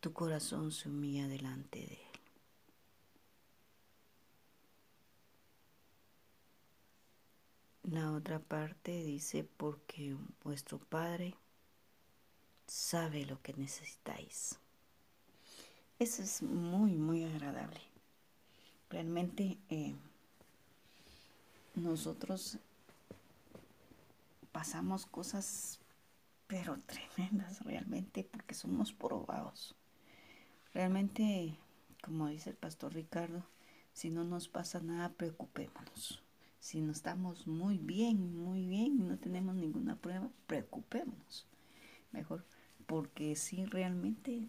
[0.00, 2.00] tu corazón se humilla delante de Él.
[7.92, 11.34] La otra parte dice, porque vuestro Padre
[12.66, 14.58] sabe lo que necesitáis.
[15.98, 17.80] Eso es muy, muy agradable.
[18.88, 19.94] Realmente eh,
[21.74, 22.58] nosotros
[24.52, 25.80] pasamos cosas
[26.54, 29.74] pero tremendas realmente porque somos probados.
[30.72, 31.58] Realmente,
[32.00, 33.44] como dice el pastor Ricardo,
[33.92, 36.22] si no nos pasa nada, preocupémonos.
[36.60, 41.48] Si no estamos muy bien, muy bien y no tenemos ninguna prueba, preocupémonos.
[42.12, 42.44] Mejor,
[42.86, 44.48] porque si realmente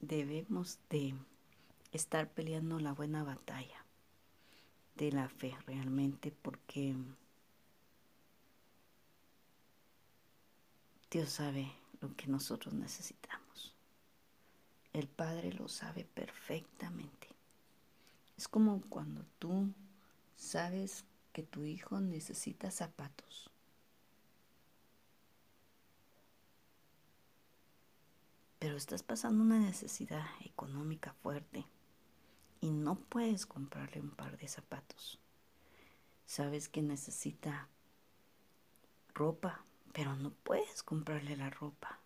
[0.00, 1.14] debemos de
[1.92, 3.86] estar peleando la buena batalla
[4.96, 6.94] de la fe realmente porque
[11.10, 13.74] Dios sabe lo que nosotros necesitamos.
[14.92, 17.28] El Padre lo sabe perfectamente.
[18.36, 19.72] Es como cuando tú
[20.36, 23.50] sabes que tu hijo necesita zapatos.
[28.66, 31.64] pero estás pasando una necesidad económica fuerte
[32.60, 35.20] y no puedes comprarle un par de zapatos.
[36.24, 37.68] Sabes que necesita
[39.14, 39.64] ropa,
[39.96, 41.98] pero no puedes comprarle la ropa.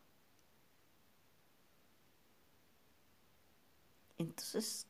[4.16, 4.86] Entonces,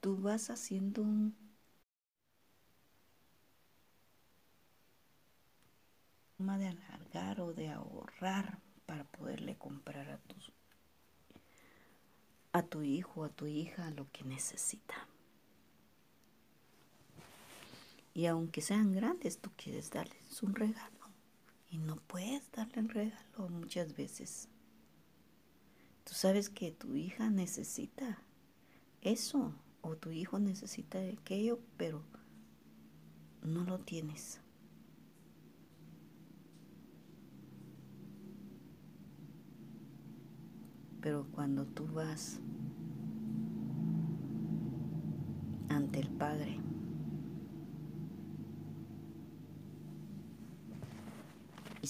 [0.00, 1.36] tú vas haciendo un
[6.38, 10.34] de alargar o de ahorrar para poderle comprar a tu,
[12.52, 15.06] a tu hijo, a tu hija lo que necesita.
[18.14, 20.91] Y aunque sean grandes, tú quieres darles un regalo.
[21.72, 24.46] Y no puedes darle el regalo muchas veces.
[26.04, 28.18] Tú sabes que tu hija necesita
[29.00, 32.02] eso o tu hijo necesita aquello, pero
[33.42, 34.38] no lo tienes.
[41.00, 42.38] Pero cuando tú vas
[45.70, 46.60] ante el Padre,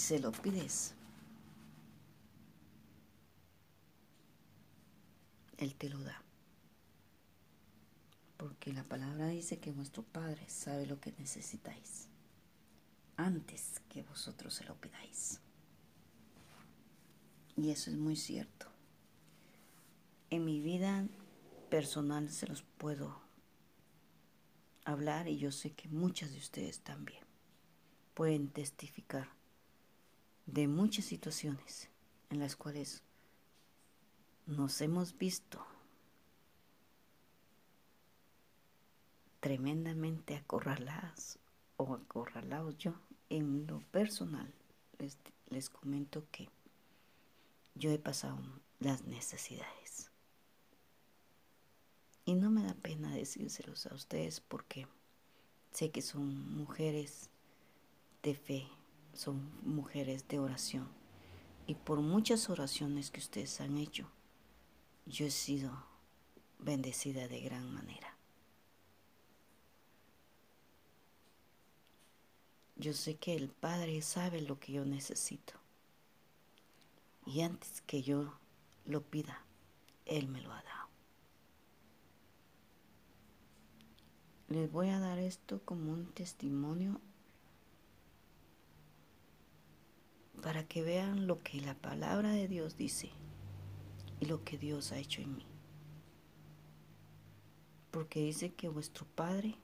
[0.02, 0.94] se lo pides,
[5.58, 6.22] Él te lo da.
[8.36, 12.08] Porque la palabra dice que vuestro Padre sabe lo que necesitáis
[13.16, 15.40] antes que vosotros se lo pidáis.
[17.56, 18.72] Y eso es muy cierto
[20.32, 21.06] en mi vida
[21.68, 23.20] personal se los puedo
[24.86, 27.22] hablar y yo sé que muchas de ustedes también
[28.14, 29.28] pueden testificar
[30.46, 31.88] de muchas situaciones
[32.30, 33.02] en las cuales
[34.46, 35.64] nos hemos visto
[39.40, 41.38] tremendamente acorraladas
[41.76, 42.76] o acorralados.
[42.78, 42.94] Yo
[43.28, 44.52] en lo personal
[44.98, 45.18] les,
[45.48, 46.48] les comento que
[47.74, 48.38] yo he pasado
[48.80, 50.10] las necesidades.
[52.24, 54.86] Y no me da pena decírselos a ustedes porque
[55.72, 57.30] sé que son mujeres
[58.22, 58.68] de fe,
[59.14, 60.88] son mujeres de oración.
[61.66, 64.10] Y por muchas oraciones que ustedes han hecho,
[65.06, 65.86] yo he sido
[66.58, 68.16] bendecida de gran manera.
[72.76, 75.54] Yo sé que el Padre sabe lo que yo necesito.
[77.26, 78.32] Y antes que yo
[78.84, 79.44] lo pida,
[80.04, 80.82] Él me lo ha dado.
[84.52, 87.00] les voy a dar esto como un testimonio
[90.42, 93.10] para que vean lo que la palabra de Dios dice
[94.20, 95.46] y lo que Dios ha hecho en mí.
[97.92, 99.56] Porque dice que vuestro Padre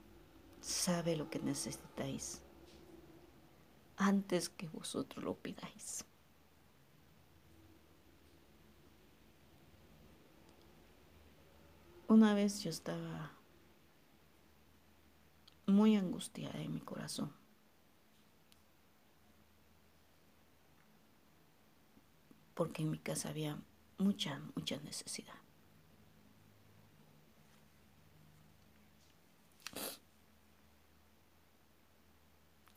[0.61, 2.41] sabe lo que necesitáis
[3.97, 6.05] antes que vosotros lo pidáis.
[12.07, 13.33] Una vez yo estaba
[15.67, 17.38] muy angustiada en mi corazón.
[22.59, 23.57] Porque en mi casa había
[23.97, 25.33] mucha, mucha necesidad.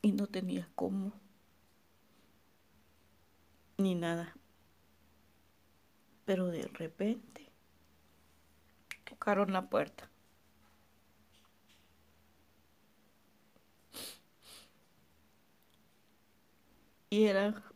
[0.03, 1.13] Y no tenía cómo,
[3.77, 4.37] ni nada.
[6.27, 7.51] Pero de repente
[9.03, 10.13] tocaron la puerta.
[17.13, 17.72] y era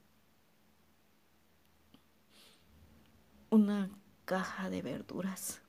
[3.50, 3.90] una
[4.24, 5.62] caja de verduras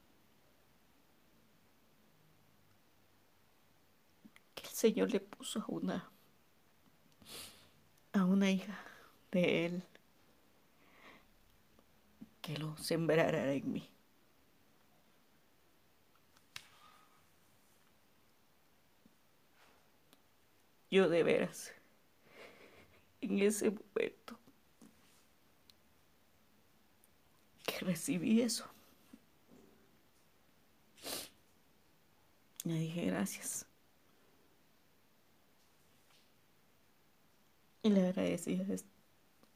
[4.55, 6.11] que el Señor le puso a una
[8.13, 8.79] a una hija
[9.31, 9.83] de él
[12.41, 13.89] que lo sembrara en mí.
[20.89, 21.73] Yo de veras
[23.19, 24.39] en ese momento
[27.65, 28.65] que recibí eso.
[32.63, 33.65] Le dije gracias.
[37.83, 38.61] Y le agradecí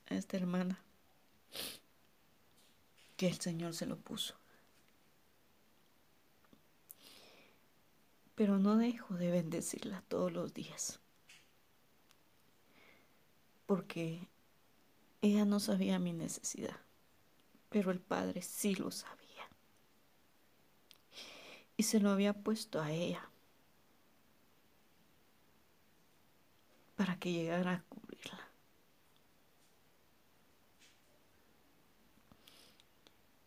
[0.10, 0.80] a esta hermana
[3.18, 4.36] que el Señor se lo puso.
[8.36, 11.02] Pero no dejo de bendecirla todos los días
[13.72, 14.28] porque
[15.22, 16.76] ella no sabía mi necesidad,
[17.72, 19.48] pero el Padre sí lo sabía.
[21.78, 23.28] Y se lo había puesto a ella
[26.98, 28.52] para que llegara a cubrirla.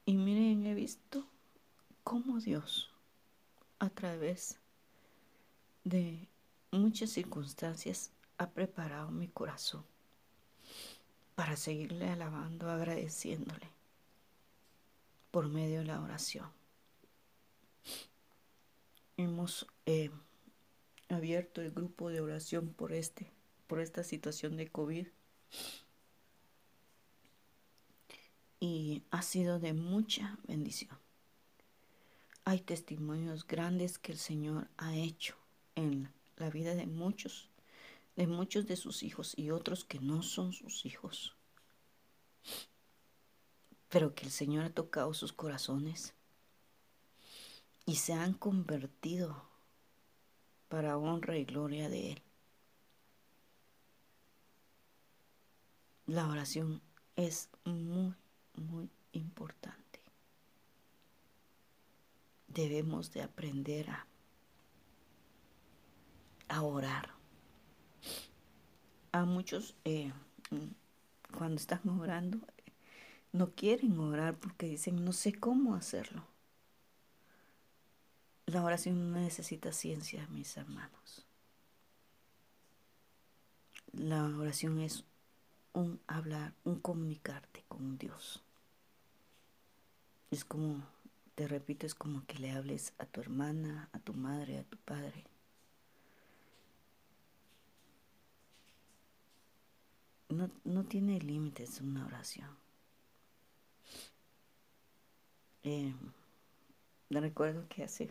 [0.06, 1.28] Y miren, he visto
[2.02, 2.90] cómo Dios,
[3.78, 4.58] a través
[5.84, 6.28] de
[6.70, 9.84] muchas circunstancias, ha preparado mi corazón
[11.34, 13.73] para seguirle alabando, agradeciéndole
[15.34, 16.48] por medio de la oración.
[19.16, 20.12] Hemos eh,
[21.08, 23.32] abierto el grupo de oración por este,
[23.66, 25.08] por esta situación de COVID.
[28.60, 30.96] Y ha sido de mucha bendición.
[32.44, 35.34] Hay testimonios grandes que el Señor ha hecho
[35.74, 37.48] en la vida de muchos,
[38.14, 41.34] de muchos de sus hijos y otros que no son sus hijos
[43.94, 46.14] pero que el Señor ha tocado sus corazones
[47.86, 49.44] y se han convertido
[50.68, 52.22] para honra y gloria de Él.
[56.06, 56.82] La oración
[57.14, 58.16] es muy,
[58.56, 60.00] muy importante.
[62.48, 63.90] Debemos de aprender
[66.48, 67.10] a, orar.
[69.12, 70.12] A muchos, eh,
[71.30, 72.40] cuando están orando,
[73.34, 76.24] no quieren orar porque dicen, no sé cómo hacerlo.
[78.46, 81.26] La oración no necesita ciencia, mis hermanos.
[83.92, 85.02] La oración es
[85.72, 88.40] un hablar, un comunicarte con Dios.
[90.30, 90.86] Es como,
[91.34, 94.78] te repito, es como que le hables a tu hermana, a tu madre, a tu
[94.78, 95.24] padre.
[100.28, 102.63] No, no tiene límites una oración.
[105.64, 105.94] Eh,
[107.08, 108.10] recuerdo que hace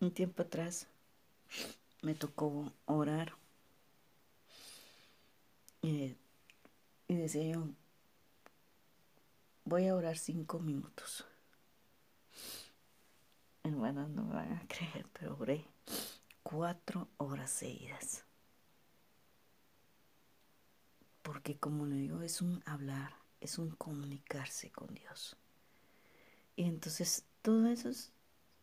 [0.00, 0.88] un tiempo atrás
[2.02, 3.36] me tocó orar
[5.82, 6.16] y,
[7.06, 7.68] decía yo,
[9.64, 11.24] voy a orar cinco minutos.
[13.62, 15.64] Hermanos, no me van a creer, pero oré
[16.42, 18.24] cuatro horas seguidas.
[21.22, 25.36] Porque como le digo, es un hablar, es un comunicarse con Dios.
[26.56, 27.90] Y entonces todo eso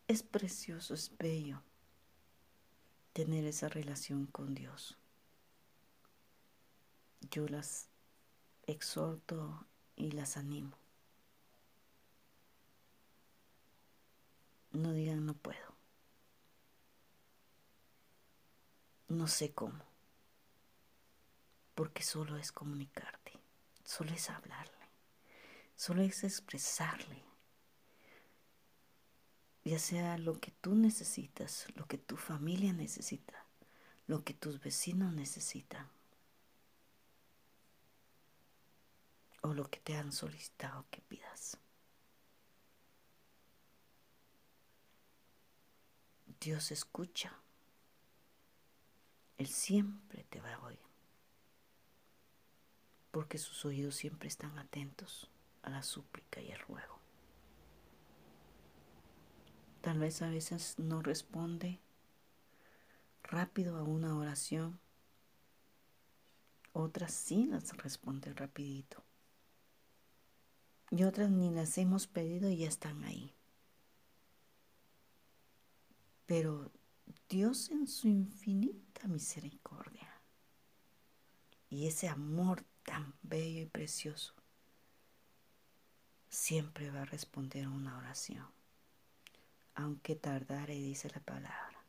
[0.06, 1.62] es, precioso, es bello
[3.12, 4.96] tener esa relación con Dios.
[7.30, 7.88] Yo las
[8.66, 9.66] exhorto
[9.96, 10.78] y las animo.
[14.70, 15.74] No digan no puedo.
[19.08, 19.84] No sé cómo.
[21.74, 23.32] Porque solo es comunicarte,
[23.84, 24.88] solo es hablarle,
[25.76, 27.27] solo es expresarle
[29.68, 33.44] ya sea lo que tú necesitas, lo que tu familia necesita,
[34.06, 35.88] lo que tus vecinos necesitan,
[39.42, 41.58] o lo que te han solicitado que pidas.
[46.40, 47.32] Dios escucha.
[49.38, 50.78] Él siempre te va a oír.
[53.10, 55.28] Porque sus oídos siempre están atentos
[55.62, 56.97] a la súplica y el ruego.
[59.80, 61.80] Tal vez a veces no responde
[63.22, 64.80] rápido a una oración.
[66.72, 69.04] Otras sí las responde rapidito.
[70.90, 73.34] Y otras ni las hemos pedido y ya están ahí.
[76.26, 76.72] Pero
[77.28, 80.08] Dios en su infinita misericordia
[81.70, 84.34] y ese amor tan bello y precioso
[86.28, 88.57] siempre va a responder a una oración
[89.78, 91.84] aunque tardare, dice la palabra,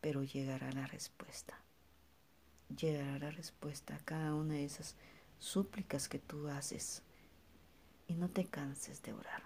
[0.00, 1.60] pero llegará la respuesta.
[2.68, 4.94] Llegará la respuesta a cada una de esas
[5.40, 7.02] súplicas que tú haces
[8.06, 9.42] y no te canses de orar.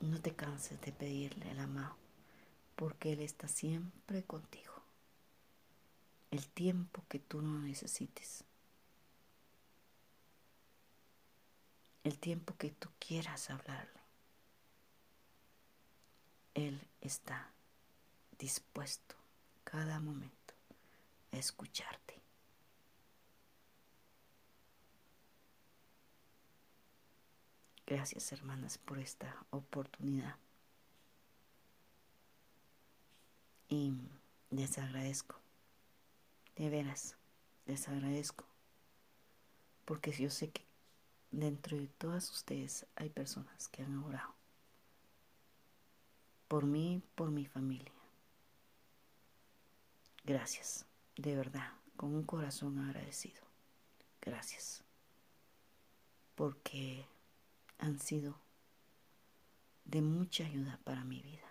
[0.00, 1.96] No te canses de pedirle al amado,
[2.76, 4.72] porque Él está siempre contigo.
[6.30, 8.44] El tiempo que tú no necesites.
[12.04, 13.95] El tiempo que tú quieras hablarle.
[16.56, 17.52] Él está
[18.38, 19.14] dispuesto
[19.62, 20.54] cada momento
[21.30, 22.18] a escucharte.
[27.86, 30.36] Gracias hermanas por esta oportunidad.
[33.68, 33.92] Y
[34.48, 35.38] les agradezco,
[36.56, 37.16] de veras,
[37.66, 38.46] les agradezco,
[39.84, 40.64] porque yo sé que
[41.30, 44.45] dentro de todas ustedes hay personas que han orado
[46.48, 47.92] por mí, por mi familia.
[50.24, 50.86] Gracias,
[51.16, 53.42] de verdad, con un corazón agradecido.
[54.20, 54.82] Gracias.
[56.34, 57.06] porque
[57.78, 58.38] han sido
[59.84, 61.48] de mucha ayuda para mi vida.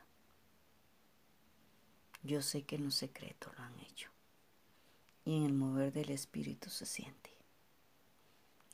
[2.24, 4.10] Yo sé que en los secretos lo han hecho
[5.26, 7.32] y en el mover del Espíritu se siente.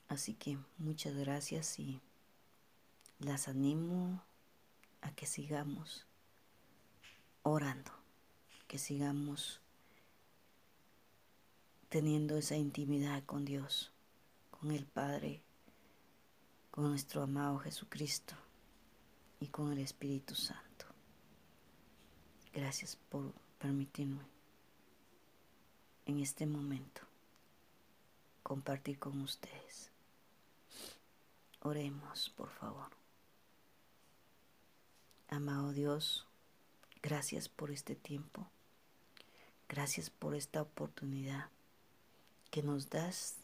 [0.08, 2.02] Así que muchas gracias y
[3.20, 4.22] las animo
[5.02, 6.06] a que sigamos
[7.44, 7.92] orando,
[8.68, 9.62] que sigamos
[11.90, 13.92] teniendo esa intimidad con Dios,
[14.50, 15.42] con el Padre,
[16.72, 18.36] con nuestro amado Jesucristo
[19.40, 20.86] y con el Espíritu Santo.
[22.54, 24.22] Gracias por permitirme
[26.06, 27.02] en este momento
[28.44, 29.92] compartir con ustedes.
[31.62, 32.90] Oremos, por favor.
[35.30, 36.28] Amado Dios,
[37.02, 38.48] gracias por este tiempo.
[39.68, 41.50] Gracias por esta oportunidad
[42.50, 43.38] que nos das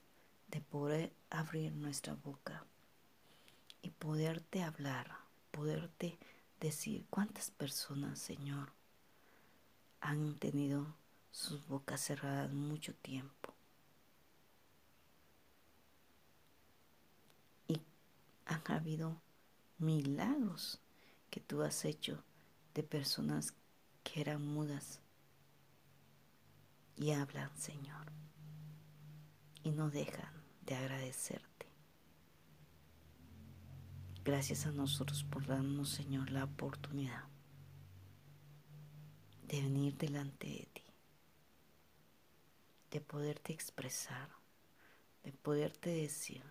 [0.50, 2.66] de poder abrir nuestra boca
[3.82, 5.18] y poderte hablar,
[5.52, 6.18] poderte
[6.60, 8.72] decir cuántas personas, Señor,
[10.02, 10.94] han tenido
[11.32, 13.54] sus bocas cerradas mucho tiempo.
[17.68, 17.82] Y
[18.46, 19.22] han habido
[19.78, 20.80] milagros
[21.30, 22.24] que tú has hecho
[22.78, 23.56] de personas
[24.04, 25.02] que eran mudas
[26.96, 28.06] y hablan, Señor,
[29.64, 31.66] y no dejan de agradecerte.
[34.24, 37.24] Gracias a nosotros por darnos, Señor, la oportunidad
[39.48, 40.84] de venir delante de ti,
[42.92, 44.30] de poderte expresar,
[45.24, 46.44] de poderte decir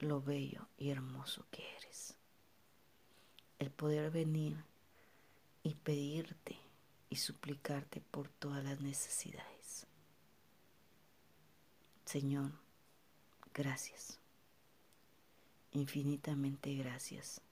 [0.00, 2.14] lo bello y hermoso que eres.
[3.58, 4.68] El poder venir
[5.68, 6.58] y pedirte
[7.10, 9.86] y suplicarte por todas las necesidades.
[12.04, 12.52] Señor,
[13.54, 14.18] gracias.
[15.72, 17.42] Infinitamente gracias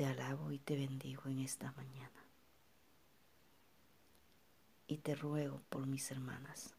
[0.00, 2.24] te alabo y te bendigo en esta mañana.
[4.86, 6.74] Y te ruego por mis hermanas.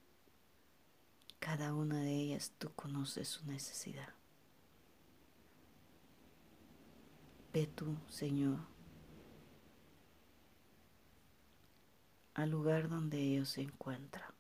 [1.40, 4.10] Cada una de ellas tú conoces su necesidad.
[7.54, 8.60] Ve tú, Señor,
[12.34, 14.32] al lugar donde ellos se encuentran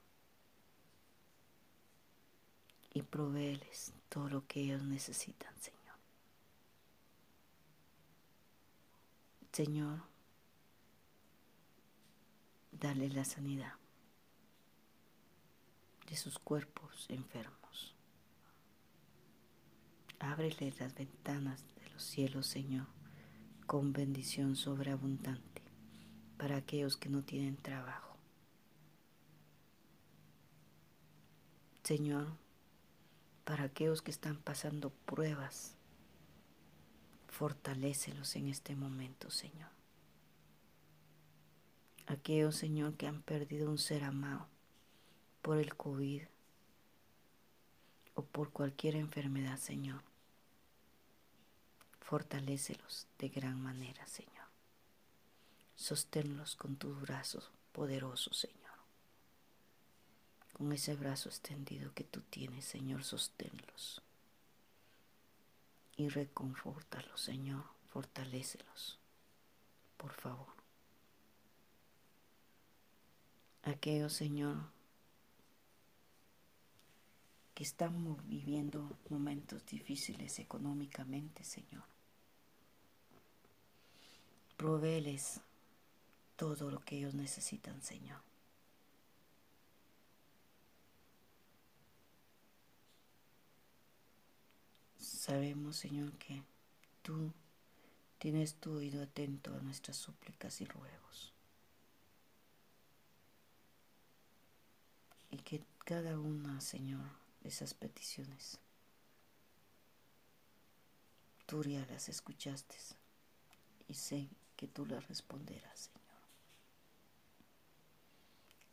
[2.93, 5.81] y proveeles todo lo que ellos necesitan, Señor.
[9.51, 10.01] Señor,
[12.71, 13.73] dale la sanidad
[16.09, 17.95] de sus cuerpos enfermos.
[20.19, 22.87] Ábrele las ventanas de los cielos, Señor,
[23.71, 25.61] con bendición sobreabundante
[26.37, 28.17] para aquellos que no tienen trabajo.
[31.81, 32.27] Señor,
[33.45, 35.77] para aquellos que están pasando pruebas
[37.29, 39.69] Fortalécelos en este momento, Señor.
[42.07, 44.49] Aquellos, Señor, que han perdido un ser amado
[45.41, 46.23] por el COVID
[48.15, 50.10] o por cualquier enfermedad, Señor.
[52.11, 54.49] Fortalécelos de gran manera, Señor.
[55.77, 58.75] Sosténlos con tus brazos poderosos, Señor.
[60.51, 64.01] Con ese brazo extendido que tú tienes, Señor, sosténlos
[65.95, 68.99] y reconfórtalos, Señor, fortalécelos,
[69.95, 70.53] por favor.
[73.63, 74.57] Aquellos, Señor,
[77.53, 81.90] que están viviendo momentos difíciles económicamente, Señor.
[84.61, 85.41] Provéles
[86.35, 88.21] todo lo que ellos necesitan, Señor.
[94.99, 96.43] Sabemos, Señor, que
[97.01, 97.33] tú
[98.19, 101.33] tienes tu oído atento a nuestras súplicas y ruegos.
[105.31, 107.09] Y que cada una, Señor,
[107.41, 108.59] de esas peticiones,
[111.47, 112.75] tú ya las escuchaste
[113.87, 114.29] y sé
[114.61, 116.21] que tú las responderás, Señor.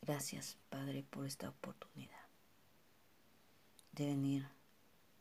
[0.03, 2.27] Gracias, Padre, por esta oportunidad
[3.93, 4.47] de venir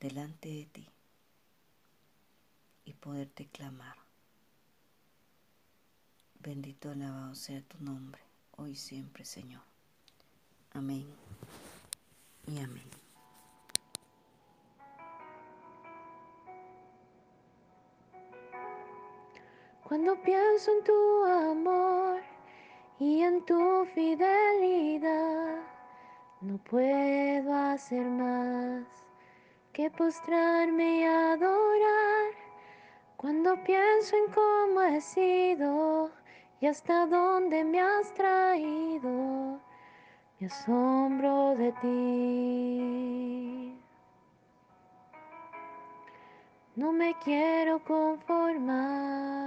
[0.02, 0.90] delante de ti
[2.84, 3.96] y poderte clamar.
[6.42, 8.22] Bendito alabado sea tu nombre,
[8.58, 9.64] hoy y siempre, Señor.
[10.74, 11.08] Amén
[12.46, 13.07] y amén.
[19.88, 22.20] Cuando pienso en tu amor
[23.00, 25.60] y en tu fidelidad,
[26.42, 28.84] no puedo hacer más
[29.72, 32.34] que postrarme y adorar.
[33.16, 36.12] Cuando pienso en cómo he sido
[36.60, 39.58] y hasta dónde me has traído,
[40.38, 43.74] me asombro de ti.
[46.76, 49.47] No me quiero conformar.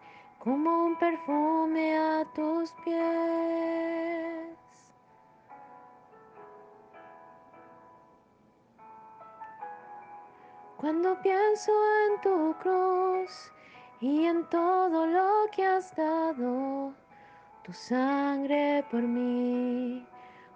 [0.43, 4.57] como un perfume a tus pies.
[10.77, 11.71] Cuando pienso
[12.07, 13.51] en tu cruz
[13.99, 16.91] y en todo lo que has dado,
[17.61, 20.03] tu sangre por mí,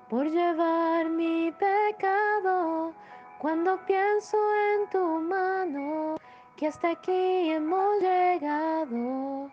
[0.10, 2.92] por llevar mi pecado,
[3.38, 4.38] cuando pienso
[4.74, 6.18] en tu mano,
[6.56, 9.45] que hasta aquí hemos llegado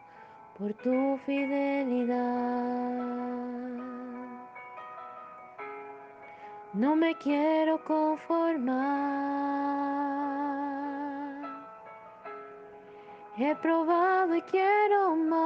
[0.63, 2.17] por tu fidelidad.
[6.73, 8.79] No me quiero conformar.
[13.37, 15.43] He probado y quiero más.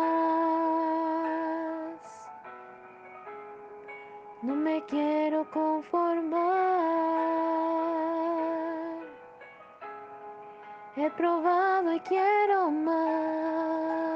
[4.42, 6.42] No me quiero conformar.
[10.96, 14.15] He probado y quiero más.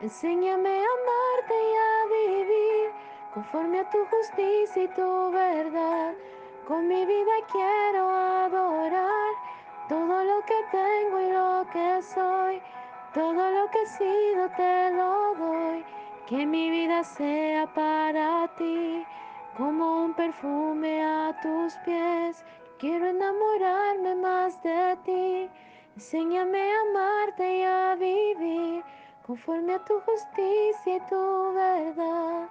[0.00, 2.90] Enséñame a amarte y a vivir
[3.32, 6.14] conforme a tu justicia y tu verdad.
[6.66, 9.32] Con mi vida quiero adorar
[9.88, 12.60] todo lo que tengo y lo que soy.
[13.14, 15.84] Todo lo que he sido te lo doy.
[16.26, 19.06] Que mi vida sea para ti
[19.56, 22.44] como un perfume a tus pies.
[22.78, 25.50] Quiero enamorarme más de ti.
[25.94, 28.84] Enséñame a amarte y a vivir
[29.26, 32.48] conforme a tu justicia y tu verdad.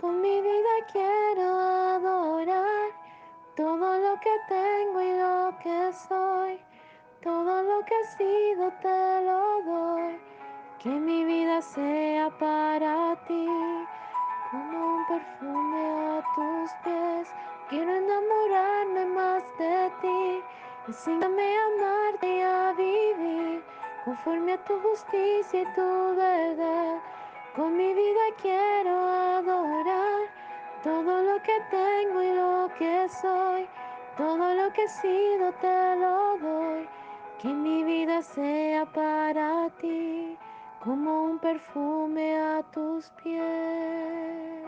[0.00, 2.90] Con mi vida quiero adorar
[3.56, 6.60] todo lo que tengo y lo que soy.
[7.22, 10.20] Todo lo que he sido te lo doy.
[10.78, 13.48] Que mi vida sea para ti
[14.50, 17.28] como un perfume a tus pies.
[17.70, 20.42] Quiero enamorarme más de ti.
[20.86, 23.73] Enséñame a amarte y a vivir
[24.04, 27.00] conforme a tu justicia y tu verdad.
[27.56, 28.94] Con mi vida quiero
[29.38, 30.22] adorar
[30.82, 33.66] todo lo que tengo y lo que soy.
[34.16, 36.88] Todo lo que he sido te lo doy.
[37.40, 40.36] Que mi vida sea para ti
[40.82, 44.63] como un perfume a tus pies.